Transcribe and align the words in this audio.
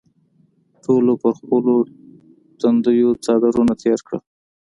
ټولو 0.83 1.13
پر 1.21 1.31
خپلو 1.39 1.75
ټنډو 2.59 3.09
څادرونه 3.25 3.73
تېر 3.81 3.99
کړل. 4.07 4.19